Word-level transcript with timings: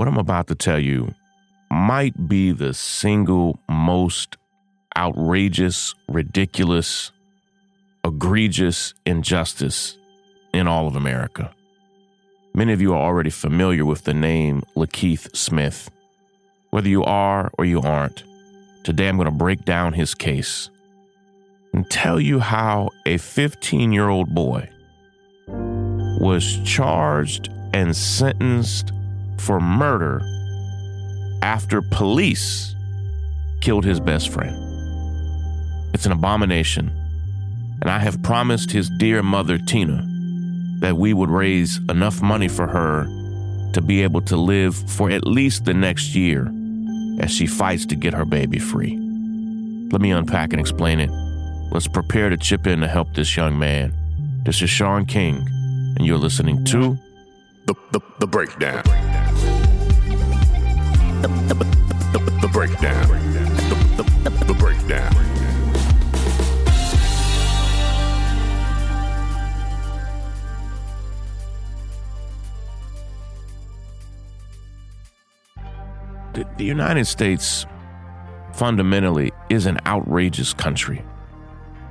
what 0.00 0.08
I'm 0.08 0.16
about 0.16 0.46
to 0.46 0.54
tell 0.54 0.78
you 0.78 1.14
might 1.70 2.26
be 2.26 2.52
the 2.52 2.72
single 2.72 3.60
most 3.68 4.38
outrageous, 4.96 5.94
ridiculous, 6.08 7.12
egregious 8.02 8.94
injustice 9.04 9.98
in 10.54 10.66
all 10.66 10.86
of 10.86 10.96
America. 10.96 11.54
Many 12.54 12.72
of 12.72 12.80
you 12.80 12.94
are 12.94 12.98
already 12.98 13.28
familiar 13.28 13.84
with 13.84 14.04
the 14.04 14.14
name 14.14 14.62
LaKeith 14.74 15.36
Smith. 15.36 15.90
Whether 16.70 16.88
you 16.88 17.04
are 17.04 17.50
or 17.58 17.66
you 17.66 17.82
aren't, 17.82 18.24
today 18.84 19.06
I'm 19.06 19.16
going 19.16 19.26
to 19.26 19.30
break 19.30 19.66
down 19.66 19.92
his 19.92 20.14
case 20.14 20.70
and 21.74 21.88
tell 21.90 22.18
you 22.18 22.40
how 22.40 22.88
a 23.04 23.18
15 23.18 23.92
year 23.92 24.08
old 24.08 24.34
boy 24.34 24.66
was 25.46 26.58
charged 26.64 27.50
and 27.74 27.94
sentenced 27.94 28.92
for 29.40 29.60
murder 29.60 30.20
after 31.42 31.82
police 31.82 32.74
killed 33.60 33.84
his 33.84 33.98
best 33.98 34.28
friend. 34.28 34.56
It's 35.94 36.06
an 36.06 36.12
abomination, 36.12 36.90
and 37.80 37.90
I 37.90 37.98
have 37.98 38.22
promised 38.22 38.70
his 38.70 38.90
dear 38.98 39.22
mother, 39.22 39.58
Tina, 39.58 40.06
that 40.80 40.96
we 40.96 41.14
would 41.14 41.30
raise 41.30 41.78
enough 41.88 42.22
money 42.22 42.48
for 42.48 42.66
her 42.66 43.04
to 43.72 43.80
be 43.80 44.02
able 44.02 44.20
to 44.22 44.36
live 44.36 44.74
for 44.74 45.10
at 45.10 45.26
least 45.26 45.64
the 45.64 45.74
next 45.74 46.14
year 46.14 46.52
as 47.20 47.30
she 47.30 47.46
fights 47.46 47.86
to 47.86 47.96
get 47.96 48.14
her 48.14 48.24
baby 48.24 48.58
free. 48.58 48.96
Let 49.90 50.00
me 50.00 50.10
unpack 50.10 50.52
and 50.52 50.60
explain 50.60 51.00
it. 51.00 51.10
Let's 51.72 51.88
prepare 51.88 52.30
to 52.30 52.36
chip 52.36 52.66
in 52.66 52.80
to 52.80 52.88
help 52.88 53.14
this 53.14 53.36
young 53.36 53.58
man. 53.58 53.92
This 54.44 54.62
is 54.62 54.70
Shaun 54.70 55.06
King, 55.06 55.36
and 55.96 56.06
you're 56.06 56.18
listening 56.18 56.64
to 56.66 56.98
The, 57.66 57.74
the, 57.92 58.00
the 58.18 58.26
breakdown. 58.26 58.82
The, 58.84 59.09
the, 61.22 62.48
breakdown. 62.52 63.08
The, 63.96 64.56
breakdown. 64.58 65.14
the 76.56 76.64
United 76.64 77.06
States 77.06 77.66
fundamentally 78.52 79.32
is 79.48 79.66
an 79.66 79.78
outrageous 79.86 80.54
country. 80.54 81.04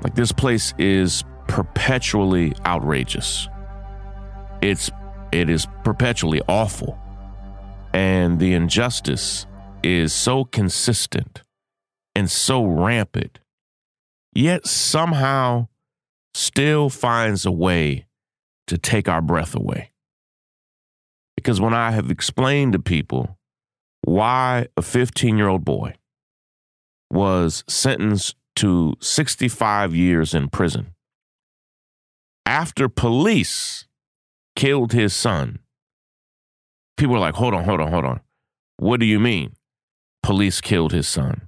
Like 0.04 0.16
this 0.16 0.32
place 0.32 0.74
is 0.78 1.24
perpetually 1.48 2.54
outrageous. 2.66 3.48
It's 4.62 4.90
it 5.32 5.50
is 5.50 5.68
perpetually 5.84 6.42
awful. 6.48 6.98
And 7.94 8.40
the 8.40 8.54
injustice 8.54 9.46
is 9.84 10.14
so 10.14 10.44
consistent 10.46 11.44
and 12.16 12.30
so 12.30 12.64
rampant, 12.64 13.40
yet 14.34 14.68
somehow 14.68 15.68
still 16.34 16.90
finds 16.90 17.46
a 17.46 17.52
way 17.52 18.06
to 18.68 18.78
take 18.78 19.10
our 19.10 19.22
breath 19.22 19.56
away. 19.56 19.92
Because 21.36 21.60
when 21.60 21.74
I 21.74 21.92
have 21.92 22.12
explained 22.12 22.74
to 22.74 22.80
people 22.80 23.38
why 24.02 24.68
a 24.78 24.82
15 24.82 25.38
year 25.38 25.48
old 25.48 25.66
boy 25.66 25.96
was 27.12 27.64
sentenced 27.68 28.36
to 28.58 28.94
65 29.00 29.96
years 29.96 30.34
in 30.34 30.50
prison 30.50 30.94
after 32.46 32.90
police 32.90 33.86
killed 34.56 34.92
his 34.92 35.14
son. 35.14 35.60
People 37.00 37.14
were 37.14 37.20
like, 37.20 37.36
hold 37.36 37.54
on, 37.54 37.64
hold 37.64 37.80
on, 37.80 37.92
hold 37.92 38.04
on. 38.04 38.20
What 38.78 39.00
do 39.00 39.06
you 39.06 39.20
mean? 39.20 39.54
Police 40.22 40.60
killed 40.60 40.92
his 40.92 41.08
son. 41.08 41.48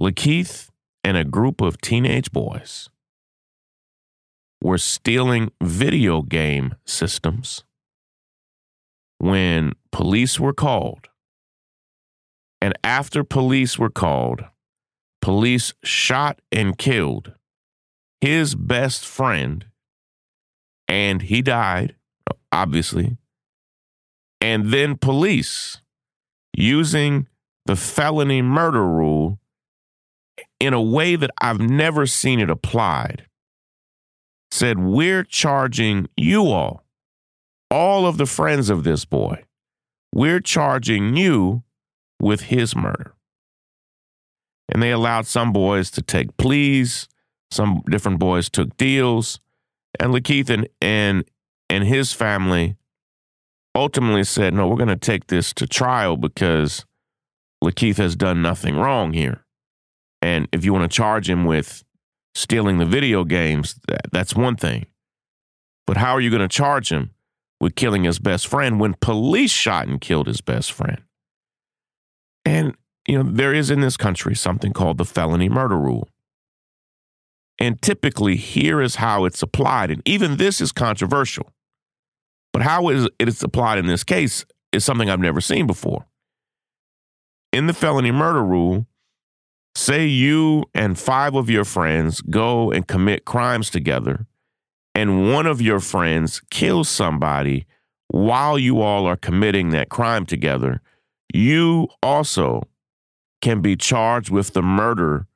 LaKeith 0.00 0.70
and 1.04 1.16
a 1.16 1.24
group 1.24 1.60
of 1.60 1.80
teenage 1.80 2.32
boys 2.32 2.88
were 4.60 4.78
stealing 4.78 5.52
video 5.62 6.22
game 6.22 6.74
systems 6.84 7.62
when 9.18 9.72
police 9.92 10.40
were 10.40 10.52
called 10.52 11.08
and 12.60 12.72
after 12.82 13.22
police 13.22 13.78
were 13.78 13.90
called, 13.90 14.42
police 15.20 15.74
shot 15.84 16.40
and 16.50 16.76
killed 16.78 17.34
his 18.22 18.54
best 18.54 19.04
friend, 19.04 19.66
and 20.88 21.20
he 21.20 21.42
died, 21.42 21.94
obviously. 22.50 23.18
And 24.44 24.66
then 24.66 24.98
police, 24.98 25.80
using 26.54 27.28
the 27.64 27.76
felony 27.76 28.42
murder 28.42 28.86
rule 28.86 29.38
in 30.60 30.74
a 30.74 30.82
way 30.82 31.16
that 31.16 31.30
I've 31.40 31.60
never 31.60 32.04
seen 32.04 32.40
it 32.40 32.50
applied, 32.50 33.24
said, 34.50 34.78
We're 34.78 35.24
charging 35.24 36.10
you 36.14 36.48
all, 36.48 36.84
all 37.70 38.06
of 38.06 38.18
the 38.18 38.26
friends 38.26 38.68
of 38.68 38.84
this 38.84 39.06
boy, 39.06 39.44
we're 40.12 40.40
charging 40.40 41.16
you 41.16 41.62
with 42.20 42.42
his 42.42 42.76
murder. 42.76 43.14
And 44.68 44.82
they 44.82 44.90
allowed 44.90 45.26
some 45.26 45.54
boys 45.54 45.90
to 45.92 46.02
take 46.02 46.36
pleas, 46.36 47.08
some 47.50 47.82
different 47.88 48.18
boys 48.18 48.50
took 48.50 48.76
deals, 48.76 49.40
and 49.98 50.12
LaKeith 50.12 50.50
and, 50.50 50.68
and, 50.82 51.24
and 51.70 51.84
his 51.84 52.12
family 52.12 52.76
ultimately 53.74 54.24
said, 54.24 54.54
no, 54.54 54.68
we're 54.68 54.76
going 54.76 54.88
to 54.88 54.96
take 54.96 55.26
this 55.26 55.52
to 55.54 55.66
trial 55.66 56.16
because 56.16 56.84
LaKeith 57.62 57.96
has 57.96 58.16
done 58.16 58.42
nothing 58.42 58.76
wrong 58.76 59.12
here. 59.12 59.44
And 60.22 60.48
if 60.52 60.64
you 60.64 60.72
want 60.72 60.90
to 60.90 60.94
charge 60.94 61.28
him 61.28 61.44
with 61.44 61.84
stealing 62.34 62.78
the 62.78 62.86
video 62.86 63.24
games, 63.24 63.76
that, 63.88 64.10
that's 64.12 64.34
one 64.34 64.56
thing. 64.56 64.86
But 65.86 65.96
how 65.98 66.12
are 66.12 66.20
you 66.20 66.30
going 66.30 66.40
to 66.40 66.48
charge 66.48 66.90
him 66.90 67.10
with 67.60 67.74
killing 67.74 68.04
his 68.04 68.18
best 68.18 68.46
friend 68.46 68.80
when 68.80 68.94
police 69.00 69.50
shot 69.50 69.86
and 69.86 70.00
killed 70.00 70.26
his 70.26 70.40
best 70.40 70.72
friend? 70.72 71.02
And, 72.44 72.74
you 73.06 73.22
know, 73.22 73.30
there 73.30 73.52
is 73.52 73.70
in 73.70 73.80
this 73.80 73.96
country 73.96 74.34
something 74.34 74.72
called 74.72 74.98
the 74.98 75.04
felony 75.04 75.48
murder 75.48 75.78
rule. 75.78 76.08
And 77.58 77.80
typically, 77.80 78.36
here 78.36 78.80
is 78.80 78.96
how 78.96 79.24
it's 79.24 79.42
applied. 79.42 79.90
And 79.90 80.02
even 80.04 80.38
this 80.38 80.60
is 80.60 80.72
controversial. 80.72 81.52
But 82.54 82.62
how 82.62 82.88
is 82.88 83.06
it 83.18 83.28
is 83.28 83.42
applied 83.42 83.76
in 83.76 83.86
this 83.86 84.02
case 84.02 84.46
is 84.72 84.82
something 84.82 85.10
I've 85.10 85.20
never 85.20 85.42
seen 85.42 85.66
before. 85.66 86.06
In 87.52 87.66
the 87.66 87.74
felony 87.74 88.10
murder 88.10 88.42
rule, 88.42 88.86
say 89.74 90.06
you 90.06 90.64
and 90.74 90.98
five 90.98 91.34
of 91.34 91.50
your 91.50 91.64
friends 91.64 92.22
go 92.22 92.72
and 92.72 92.88
commit 92.88 93.26
crimes 93.26 93.68
together, 93.68 94.26
and 94.94 95.30
one 95.30 95.46
of 95.46 95.60
your 95.60 95.80
friends 95.80 96.40
kills 96.50 96.88
somebody 96.88 97.66
while 98.08 98.58
you 98.58 98.80
all 98.80 99.04
are 99.04 99.16
committing 99.16 99.68
that 99.70 99.90
crime 99.90 100.24
together 100.24 100.80
you 101.34 101.88
also 102.00 102.62
can 103.42 103.60
be 103.60 103.74
charged 103.74 104.30
with 104.30 104.52
the 104.52 104.62
murder 104.62 105.26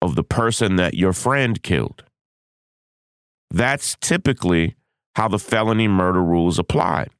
of 0.00 0.14
the 0.14 0.22
person 0.22 0.76
that 0.76 0.94
your 0.94 1.12
friend 1.12 1.62
killed. 1.64 2.04
That's 3.50 3.96
typically 4.00 4.76
how 5.18 5.26
the 5.26 5.36
felony 5.36 5.88
murder 5.88 6.22
rules 6.22 6.60
applied. 6.60 7.10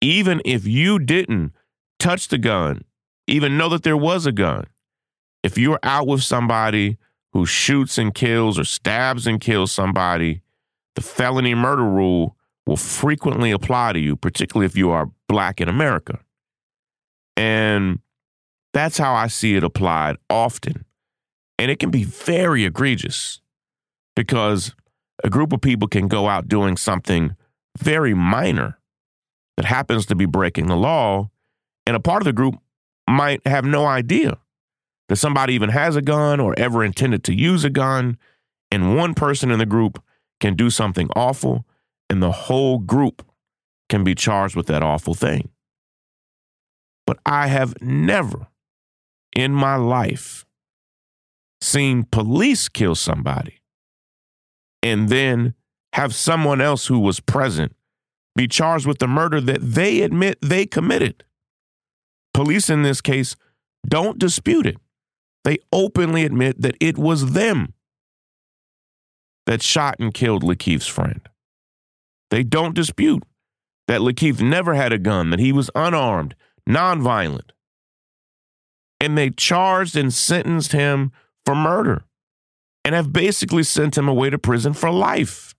Even 0.00 0.40
if 0.46 0.66
you 0.66 0.98
didn't 0.98 1.52
touch 1.98 2.28
the 2.28 2.38
gun, 2.38 2.82
even 3.26 3.58
know 3.58 3.68
that 3.68 3.82
there 3.82 3.98
was 3.98 4.24
a 4.24 4.32
gun, 4.32 4.64
if 5.42 5.58
you're 5.58 5.78
out 5.82 6.06
with 6.06 6.22
somebody 6.22 6.96
who 7.34 7.44
shoots 7.44 7.98
and 7.98 8.14
kills 8.14 8.58
or 8.58 8.64
stabs 8.64 9.26
and 9.26 9.42
kills 9.42 9.70
somebody, 9.70 10.40
the 10.94 11.02
felony 11.02 11.54
murder 11.54 11.84
rule 11.84 12.34
will 12.66 12.78
frequently 12.78 13.50
apply 13.50 13.92
to 13.92 13.98
you, 13.98 14.16
particularly 14.16 14.64
if 14.64 14.74
you 14.74 14.88
are 14.88 15.10
black 15.28 15.60
in 15.60 15.68
America. 15.68 16.20
And 17.36 17.98
that's 18.72 18.96
how 18.96 19.12
I 19.12 19.26
see 19.26 19.54
it 19.54 19.62
applied 19.62 20.16
often. 20.30 20.86
And 21.58 21.70
it 21.70 21.78
can 21.78 21.90
be 21.90 22.04
very 22.04 22.64
egregious 22.64 23.42
because 24.16 24.74
a 25.22 25.30
group 25.30 25.52
of 25.52 25.60
people 25.60 25.88
can 25.88 26.08
go 26.08 26.28
out 26.28 26.48
doing 26.48 26.76
something 26.76 27.36
very 27.78 28.14
minor 28.14 28.78
that 29.56 29.66
happens 29.66 30.06
to 30.06 30.14
be 30.14 30.26
breaking 30.26 30.66
the 30.66 30.76
law, 30.76 31.30
and 31.86 31.96
a 31.96 32.00
part 32.00 32.22
of 32.22 32.24
the 32.24 32.32
group 32.32 32.56
might 33.08 33.46
have 33.46 33.64
no 33.64 33.86
idea 33.86 34.38
that 35.08 35.16
somebody 35.16 35.54
even 35.54 35.70
has 35.70 35.96
a 35.96 36.02
gun 36.02 36.40
or 36.40 36.54
ever 36.58 36.82
intended 36.82 37.22
to 37.24 37.34
use 37.34 37.64
a 37.64 37.70
gun. 37.70 38.18
And 38.70 38.96
one 38.96 39.14
person 39.14 39.50
in 39.50 39.58
the 39.58 39.66
group 39.66 40.02
can 40.40 40.56
do 40.56 40.70
something 40.70 41.08
awful, 41.14 41.64
and 42.10 42.22
the 42.22 42.32
whole 42.32 42.78
group 42.78 43.24
can 43.88 44.02
be 44.02 44.14
charged 44.14 44.56
with 44.56 44.66
that 44.66 44.82
awful 44.82 45.14
thing. 45.14 45.50
But 47.06 47.18
I 47.26 47.48
have 47.48 47.80
never 47.80 48.48
in 49.36 49.52
my 49.52 49.76
life 49.76 50.46
seen 51.60 52.04
police 52.04 52.68
kill 52.68 52.94
somebody 52.94 53.60
and 54.82 55.08
then 55.08 55.54
have 55.94 56.12
someone 56.12 56.60
else 56.60 56.86
who 56.86 56.98
was 56.98 57.20
present 57.20 57.72
be 58.34 58.48
charged 58.48 58.84
with 58.84 58.98
the 58.98 59.06
murder 59.06 59.40
that 59.40 59.60
they 59.60 60.02
admit 60.02 60.36
they 60.42 60.66
committed. 60.66 61.22
Police 62.32 62.68
in 62.68 62.82
this 62.82 63.00
case 63.00 63.36
don't 63.86 64.18
dispute 64.18 64.66
it. 64.66 64.76
They 65.44 65.58
openly 65.72 66.24
admit 66.24 66.60
that 66.62 66.76
it 66.80 66.98
was 66.98 67.32
them 67.32 67.74
that 69.46 69.62
shot 69.62 69.94
and 70.00 70.12
killed 70.12 70.42
LaKeith's 70.42 70.88
friend. 70.88 71.20
They 72.30 72.42
don't 72.42 72.74
dispute 72.74 73.22
that 73.86 74.00
LaKeith 74.00 74.40
never 74.40 74.74
had 74.74 74.92
a 74.92 74.98
gun, 74.98 75.30
that 75.30 75.38
he 75.38 75.52
was 75.52 75.70
unarmed, 75.76 76.34
nonviolent. 76.68 77.50
And 78.98 79.16
they 79.16 79.30
charged 79.30 79.96
and 79.96 80.12
sentenced 80.12 80.72
him 80.72 81.12
for 81.46 81.54
murder 81.54 82.04
and 82.84 82.96
have 82.96 83.12
basically 83.12 83.62
sent 83.62 83.96
him 83.96 84.08
away 84.08 84.30
to 84.30 84.38
prison 84.38 84.72
for 84.72 84.90
life. 84.90 85.54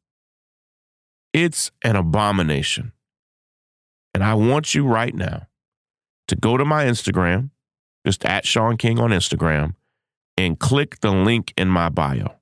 It's 1.35 1.69
an 1.83 1.97
abomination. 1.97 2.93
And 4.13 4.23
I 4.23 4.35
want 4.35 4.73
you 4.73 4.87
right 4.87 5.13
now 5.13 5.47
to 6.29 6.35
go 6.37 6.55
to 6.55 6.63
my 6.63 6.85
Instagram, 6.85 7.49
just 8.05 8.23
at 8.23 8.45
Shaun 8.45 8.77
King 8.77 8.99
on 8.99 9.09
Instagram, 9.09 9.75
and 10.37 10.57
click 10.57 11.01
the 11.01 11.11
link 11.11 11.53
in 11.57 11.67
my 11.67 11.89
bio. 11.89 12.35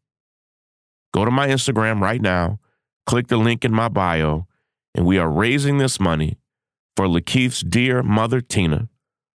Go 1.11 1.25
to 1.25 1.31
my 1.31 1.47
Instagram 1.47 2.01
right 2.01 2.21
now, 2.21 2.59
click 3.07 3.29
the 3.29 3.37
link 3.37 3.65
in 3.65 3.73
my 3.73 3.87
bio, 3.87 4.45
and 4.93 5.07
we 5.07 5.17
are 5.17 5.27
raising 5.27 5.79
this 5.79 5.99
money 5.99 6.37
for 6.95 7.07
LaKeith's 7.07 7.61
dear 7.61 8.03
mother, 8.03 8.41
Tina, 8.41 8.89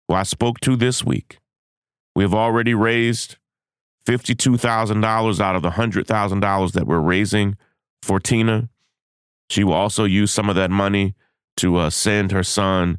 who 0.07 0.15
I 0.15 0.23
spoke 0.23 0.61
to 0.61 0.75
this 0.75 1.05
week. 1.05 1.37
We 2.15 2.23
have 2.23 2.33
already 2.33 2.73
raised 2.73 3.37
$52,000 4.07 5.39
out 5.39 5.55
of 5.55 5.61
the 5.61 5.69
$100,000 5.69 6.71
that 6.71 6.87
we're 6.87 6.99
raising 6.99 7.55
for 8.01 8.19
Tina. 8.19 8.69
She 9.53 9.63
will 9.63 9.73
also 9.73 10.05
use 10.05 10.33
some 10.33 10.49
of 10.49 10.55
that 10.55 10.71
money 10.71 11.13
to 11.57 11.77
uh, 11.77 11.91
send 11.91 12.31
her 12.31 12.41
son 12.41 12.97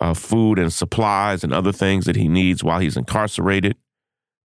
uh, 0.00 0.14
food 0.14 0.56
and 0.56 0.72
supplies 0.72 1.42
and 1.42 1.52
other 1.52 1.72
things 1.72 2.04
that 2.04 2.14
he 2.14 2.28
needs 2.28 2.62
while 2.62 2.78
he's 2.78 2.96
incarcerated. 2.96 3.74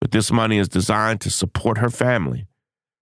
But 0.00 0.12
this 0.12 0.30
money 0.30 0.58
is 0.58 0.68
designed 0.68 1.20
to 1.22 1.30
support 1.30 1.78
her 1.78 1.90
family 1.90 2.46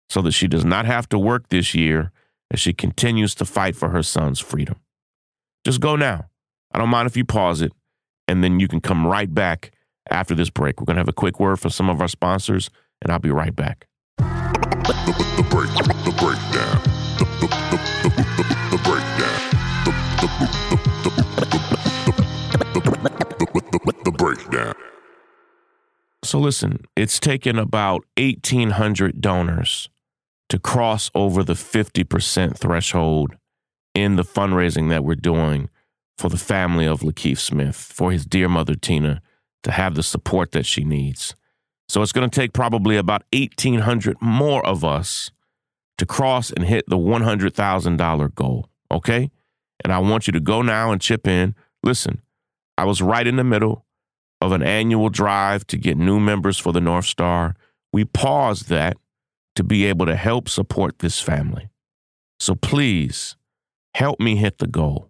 so 0.09 0.21
that 0.24 0.33
she 0.33 0.50
does 0.50 0.65
not 0.65 0.86
have 0.86 1.07
to 1.09 1.18
work 1.18 1.48
this 1.48 1.74
year 1.74 2.12
as 2.51 2.59
she 2.59 2.74
continues 2.74 3.33
to 3.36 3.45
fight 3.45 3.77
for 3.77 3.88
her 3.88 4.03
son's 4.03 4.42
freedom. 4.42 4.75
Just 5.63 5.80
go 5.80 5.95
now. 5.95 6.25
I 6.74 6.80
don't 6.80 6.89
mind 6.89 7.07
if 7.07 7.15
you 7.15 7.24
pause 7.24 7.62
it, 7.62 7.71
and 8.27 8.44
then 8.44 8.59
you 8.59 8.68
can 8.68 8.81
come 8.81 9.07
right 9.07 9.33
back 9.33 9.71
after 10.09 10.36
this 10.36 10.50
break. 10.50 10.81
We're 10.81 10.88
going 10.88 10.98
to 10.98 11.01
have 11.01 11.07
a 11.07 11.13
quick 11.13 11.39
word 11.39 11.62
from 11.62 11.71
some 11.71 11.89
of 11.89 12.01
our 12.01 12.09
sponsors, 12.09 12.69
and 13.01 13.13
I'll 13.13 13.19
be 13.19 13.31
right 13.31 13.56
back. 13.56 13.88
The, 14.18 14.24
the, 15.06 15.42
the 15.42 15.48
break, 15.50 15.69
the 16.03 16.12
breakdown, 16.19 16.81
the, 17.39 17.91
breakdown, 18.83 19.39
the, 19.86 19.92
the, 20.22 20.28
the, 20.31 20.78
the, 21.42 22.80
the, 23.39 23.80
the, 23.86 23.94
the 24.06 24.12
breakdown. 24.12 24.74
So 26.24 26.39
listen, 26.39 26.86
it's 26.95 27.19
taken 27.19 27.57
about 27.57 28.06
1,800 28.18 29.22
donors 29.22 29.89
to 30.50 30.60
cross 30.60 31.10
over 31.16 31.44
the 31.44 31.54
50% 31.54 32.57
threshold 32.57 33.36
in 33.95 34.16
the 34.16 34.24
fundraising 34.24 34.89
that 34.89 35.04
we're 35.04 35.16
doing 35.16 35.69
for 36.18 36.30
the 36.30 36.38
family 36.38 36.86
of 36.86 37.01
LaKeith 37.01 37.39
Smith, 37.39 37.75
for 37.75 38.12
his 38.12 38.25
dear 38.25 38.48
mother 38.48 38.75
Tina, 38.75 39.22
to 39.63 39.72
have 39.72 39.95
the 39.95 40.04
support 40.04 40.51
that 40.51 40.66
she 40.66 40.84
needs. 40.84 41.36
So 41.89 42.01
it's 42.01 42.12
going 42.12 42.30
to 42.30 42.39
take 42.39 42.54
probably 42.54 42.95
about 42.98 43.24
1,800 43.34 44.18
more 44.22 44.66
of 44.66 44.86
us 44.86 45.31
to 45.98 46.06
cross 46.06 46.51
and 46.51 46.66
hit 46.66 46.86
the 46.88 46.98
$100,000 46.98 48.36
goal. 48.36 48.69
Okay. 48.92 49.32
And 49.84 49.92
I 49.92 50.00
want 50.00 50.28
you 50.28 50.34
to 50.34 50.40
go 50.40 50.62
now 50.62 50.92
and 50.92 51.02
chip 51.02 51.28
in. 51.28 51.56
Listen, 51.84 52.22
I 52.78 52.86
was 52.86 53.02
right 53.02 53.26
in 53.26 53.38
the 53.38 53.44
middle 53.44 53.86
of 54.40 54.52
an 54.52 54.62
annual 54.62 55.10
drive 55.10 55.66
to 55.68 55.78
get 55.78 55.98
new 55.98 56.20
members 56.20 56.58
for 56.58 56.74
the 56.74 56.82
North 56.82 57.06
Star. 57.06 57.56
We 57.94 58.06
paused 58.06 58.70
that 58.70 58.98
to 59.56 59.64
be 59.64 59.86
able 59.86 60.06
to 60.06 60.16
help 60.16 60.50
support 60.50 61.00
this 61.00 61.20
family. 61.20 61.70
So 62.40 62.56
please 62.56 63.36
help 63.96 64.20
me 64.20 64.36
hit 64.36 64.60
the 64.60 64.68
goal. 64.68 65.10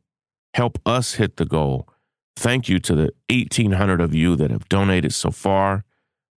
Help 0.53 0.79
us 0.85 1.13
hit 1.13 1.37
the 1.37 1.45
goal. 1.45 1.87
Thank 2.35 2.67
you 2.67 2.79
to 2.79 2.95
the 2.95 3.09
1,800 3.29 4.01
of 4.01 4.13
you 4.13 4.35
that 4.35 4.51
have 4.51 4.67
donated 4.67 5.13
so 5.13 5.31
far. 5.31 5.85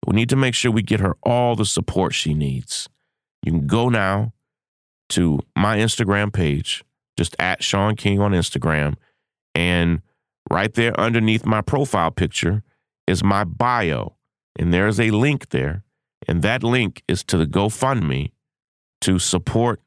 We 0.07 0.15
need 0.17 0.29
to 0.31 0.37
make 0.37 0.55
sure 0.55 0.71
we 0.71 0.83
get 0.83 1.01
her 1.01 1.17
all 1.23 1.55
the 1.55 1.65
support 1.65 2.13
she 2.13 2.35
needs. 2.35 2.89
You 3.43 3.53
can 3.53 3.67
go 3.67 3.89
now 3.89 4.33
to 5.11 5.41
my 5.57 5.79
Instagram 5.79 6.33
page, 6.33 6.85
just 7.17 7.37
at 7.39 7.63
Shaun 7.63 7.97
King 7.97 8.21
on 8.21 8.33
Instagram, 8.33 8.95
and 9.55 10.03
right 10.51 10.73
there 10.73 10.99
underneath 10.99 11.47
my 11.47 11.61
profile 11.61 12.11
picture 12.11 12.63
is 13.07 13.23
my 13.23 13.45
bio. 13.45 14.17
And 14.59 14.73
there's 14.73 15.01
a 15.01 15.11
link 15.11 15.49
there 15.49 15.83
and 16.29 16.43
that 16.43 16.63
link 16.63 17.03
is 17.09 17.25
to 17.25 17.37
the 17.37 17.47
GoFundMe 17.47 18.33
to 19.03 19.19
support 19.19 19.81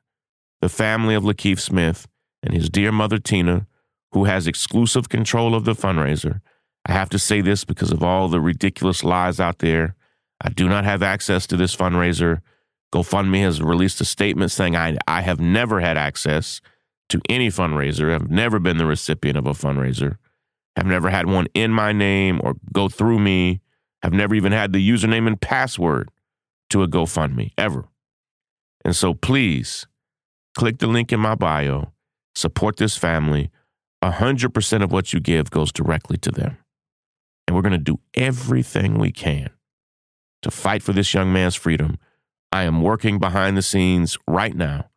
the 0.62 0.70
family 0.70 1.16
of 1.16 1.24
LaKeith 1.24 1.60
Smith 1.60 2.08
and 2.44 2.54
his 2.54 2.70
dear 2.70 2.92
mother, 2.92 3.18
Tina, 3.18 3.68
who 4.12 4.26
has 4.26 4.48
exclusive 4.48 5.10
control 5.10 5.56
of 5.56 5.66
the 5.66 5.74
fundraiser. 5.74 6.42
I 6.86 6.92
have 6.92 7.10
to 7.10 7.20
say 7.20 7.42
this 7.42 7.66
because 7.66 7.92
of 7.92 8.04
all 8.04 8.28
the 8.28 8.40
ridiculous 8.40 9.04
lies 9.04 9.40
out 9.40 9.60
there. 9.60 9.96
I 10.42 10.50
do 10.50 10.68
not 10.68 10.84
have 10.84 11.02
access 11.02 11.48
to 11.48 11.58
this 11.58 11.76
fundraiser. 11.76 12.42
GoFundMe 12.94 13.42
has 13.42 13.62
released 13.62 14.02
a 14.02 14.06
statement 14.06 14.52
saying 14.52 14.76
I, 14.76 14.98
I 15.08 15.22
have 15.22 15.40
never 15.40 15.80
had 15.80 15.98
access 15.98 16.62
to 17.10 17.22
any 17.30 17.50
fundraiser. 17.50 18.14
I've 18.14 18.30
never 18.30 18.60
been 18.60 18.78
the 18.78 18.86
recipient 18.86 19.38
of 19.38 19.46
a 19.46 19.52
fundraiser. 19.52 20.18
I've 20.76 20.86
never 20.86 21.10
had 21.10 21.28
one 21.28 21.48
in 21.54 21.72
my 21.72 21.92
name 21.92 22.42
or 22.44 22.56
go 22.74 22.90
through 22.90 23.20
me. 23.20 23.62
I've 24.04 24.14
never 24.14 24.36
even 24.36 24.52
had 24.52 24.74
the 24.74 24.90
username 24.90 25.28
and 25.28 25.40
password 25.40 26.10
to 26.70 26.84
a 26.84 26.88
GoFundMe 26.88 27.52
ever. 27.58 27.86
And 28.84 28.96
so 28.96 29.14
please 29.14 29.88
click 30.56 30.80
the 30.80 30.88
link 30.88 31.12
in 31.12 31.20
my 31.20 31.36
bio, 31.36 31.94
support 32.36 32.78
this 32.78 32.98
family. 32.98 33.52
100% 34.04 34.84
of 34.84 34.92
what 34.92 35.14
you 35.14 35.20
give 35.20 35.50
goes 35.50 35.72
directly 35.72 36.18
to 36.18 36.32
them. 36.32 36.58
And 37.48 37.56
we're 37.56 37.64
going 37.64 37.72
to 37.72 37.78
do 37.78 38.00
everything 38.14 39.00
we 39.00 39.12
can 39.12 39.50
to 40.42 40.52
fight 40.52 40.84
for 40.84 40.94
this 40.94 41.14
young 41.14 41.34
man's 41.34 41.56
freedom. 41.56 41.98
I 42.52 42.64
am 42.64 42.82
working 42.82 43.18
behind 43.18 43.58
the 43.58 43.62
scenes 43.62 44.18
right 44.28 44.56
now 44.56 44.90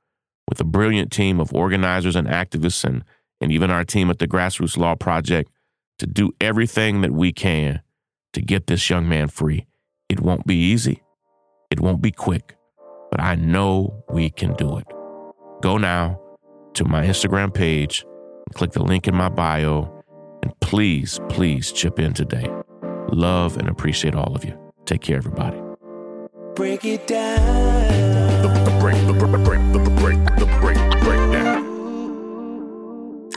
with 0.48 0.60
a 0.60 0.64
brilliant 0.64 1.12
team 1.12 1.40
of 1.40 1.52
organizers 1.52 2.16
and 2.16 2.26
activists 2.26 2.84
and, 2.84 3.04
and 3.40 3.52
even 3.52 3.70
our 3.70 3.84
team 3.84 4.10
at 4.10 4.18
the 4.18 4.26
Grassroots 4.26 4.78
Law 4.78 4.94
Project 4.94 5.50
to 5.98 6.06
do 6.06 6.32
everything 6.40 7.02
that 7.02 7.12
we 7.12 7.32
can 7.32 7.82
to 8.32 8.40
get 8.40 8.66
this 8.66 8.88
young 8.88 9.08
man 9.08 9.28
free. 9.28 9.66
It 10.08 10.20
won't 10.20 10.46
be 10.46 10.56
easy. 10.56 11.02
It 11.70 11.80
won't 11.80 12.00
be 12.00 12.10
quick, 12.10 12.56
but 13.10 13.20
I 13.20 13.34
know 13.34 14.04
we 14.08 14.30
can 14.30 14.54
do 14.54 14.78
it. 14.78 14.86
Go 15.60 15.76
now 15.76 16.20
to 16.74 16.84
my 16.84 17.04
Instagram 17.04 17.52
page 17.52 18.04
and 18.46 18.54
click 18.54 18.72
the 18.72 18.82
link 18.82 19.06
in 19.06 19.14
my 19.14 19.28
bio. 19.28 19.92
And 20.42 20.58
please, 20.60 21.20
please 21.28 21.72
chip 21.72 21.98
in 21.98 22.14
today. 22.14 22.48
Love 23.10 23.56
and 23.58 23.68
appreciate 23.68 24.14
all 24.14 24.34
of 24.34 24.44
you. 24.44 24.58
Take 24.86 25.02
care, 25.02 25.16
everybody. 25.16 25.60
Break 26.54 26.84
it 26.84 27.06
down. 27.06 27.48